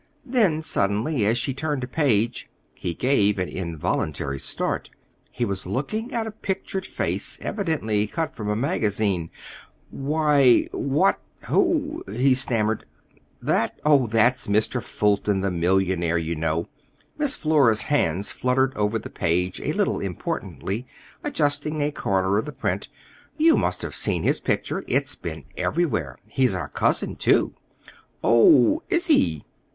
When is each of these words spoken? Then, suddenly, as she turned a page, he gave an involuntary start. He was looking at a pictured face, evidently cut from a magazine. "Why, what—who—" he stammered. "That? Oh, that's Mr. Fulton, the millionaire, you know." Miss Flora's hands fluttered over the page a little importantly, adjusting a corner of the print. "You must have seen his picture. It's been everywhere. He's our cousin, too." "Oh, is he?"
Then, 0.25 0.63
suddenly, 0.63 1.27
as 1.27 1.37
she 1.37 1.53
turned 1.53 1.83
a 1.83 1.87
page, 1.87 2.49
he 2.73 2.95
gave 2.95 3.37
an 3.37 3.47
involuntary 3.47 4.39
start. 4.39 4.89
He 5.29 5.45
was 5.45 5.67
looking 5.67 6.11
at 6.11 6.25
a 6.25 6.31
pictured 6.31 6.87
face, 6.87 7.37
evidently 7.39 8.07
cut 8.07 8.35
from 8.35 8.49
a 8.49 8.55
magazine. 8.55 9.29
"Why, 9.91 10.63
what—who—" 10.71 12.01
he 12.13 12.33
stammered. 12.33 12.85
"That? 13.43 13.79
Oh, 13.85 14.07
that's 14.07 14.47
Mr. 14.47 14.81
Fulton, 14.81 15.41
the 15.41 15.51
millionaire, 15.51 16.17
you 16.17 16.33
know." 16.33 16.67
Miss 17.19 17.35
Flora's 17.35 17.83
hands 17.83 18.31
fluttered 18.31 18.75
over 18.75 18.97
the 18.97 19.07
page 19.11 19.61
a 19.61 19.71
little 19.73 19.99
importantly, 19.99 20.87
adjusting 21.23 21.79
a 21.79 21.91
corner 21.91 22.39
of 22.39 22.45
the 22.47 22.53
print. 22.53 22.87
"You 23.37 23.55
must 23.55 23.83
have 23.83 23.93
seen 23.93 24.23
his 24.23 24.39
picture. 24.39 24.83
It's 24.87 25.13
been 25.13 25.43
everywhere. 25.57 26.17
He's 26.25 26.55
our 26.55 26.69
cousin, 26.69 27.17
too." 27.17 27.53
"Oh, 28.23 28.81
is 28.89 29.05
he?" 29.05 29.45